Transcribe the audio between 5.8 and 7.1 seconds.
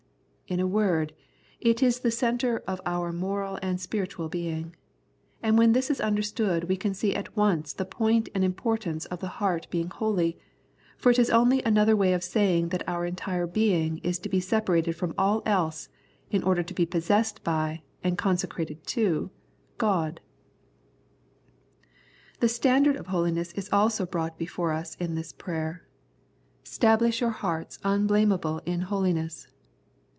is understood we can